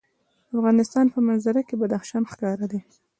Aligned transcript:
د 0.47 0.49
افغانستان 0.59 1.05
په 1.13 1.19
منظره 1.27 1.61
کې 1.67 1.75
بدخشان 1.81 2.23
ښکاره 2.31 2.65
ده. 2.71 2.79